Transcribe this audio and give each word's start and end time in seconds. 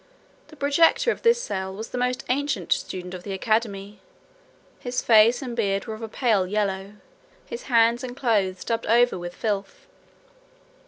The 0.47 0.55
projector 0.55 1.11
of 1.11 1.21
this 1.21 1.39
cell 1.39 1.71
was 1.75 1.89
the 1.91 1.97
most 1.99 2.23
ancient 2.27 2.73
student 2.73 3.13
of 3.13 3.21
the 3.21 3.33
academy; 3.33 3.99
his 4.79 5.03
face 5.03 5.43
and 5.43 5.55
beard 5.55 5.85
were 5.85 5.93
of 5.93 6.01
a 6.01 6.07
pale 6.07 6.47
yellow; 6.47 6.93
his 7.45 7.65
hands 7.69 8.03
and 8.03 8.17
clothes 8.17 8.63
daubed 8.65 8.87
over 8.87 9.19
with 9.19 9.35
filth. 9.35 9.85